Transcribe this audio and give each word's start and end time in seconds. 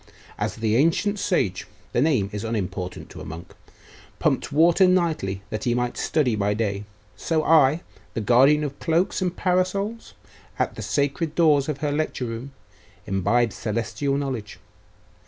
As 0.39 0.55
the 0.55 0.77
ancient 0.77 1.19
sage 1.19 1.67
the 1.93 2.01
name 2.01 2.29
is 2.33 2.43
unimportant 2.43 3.07
to 3.11 3.21
a 3.21 3.23
monk 3.23 3.53
pumped 4.17 4.51
water 4.51 4.87
nightly 4.87 5.43
that 5.51 5.65
he 5.65 5.75
might 5.75 5.95
study 5.95 6.35
by 6.35 6.55
day, 6.55 6.85
so 7.15 7.43
I, 7.43 7.83
the 8.15 8.19
guardian 8.21 8.63
of 8.63 8.79
cloaks 8.79 9.21
and 9.21 9.37
parasols, 9.37 10.15
at 10.57 10.73
the 10.73 10.81
sacred 10.81 11.35
doors 11.35 11.69
of 11.69 11.81
her 11.81 11.91
lecture 11.91 12.25
room, 12.25 12.51
imbibe 13.05 13.53
celestial 13.53 14.17
knowledge. 14.17 14.57